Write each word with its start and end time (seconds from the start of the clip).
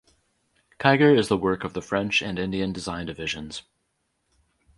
Kiger 0.79 1.15
is 1.15 1.27
the 1.27 1.37
work 1.37 1.63
of 1.63 1.73
the 1.73 1.81
French 1.83 2.23
and 2.23 2.39
Indian 2.39 2.73
design 2.73 3.05
divisions. 3.05 3.61